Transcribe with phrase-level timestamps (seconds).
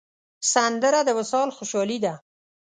[0.53, 2.13] سندره د وصال خوشحالي ده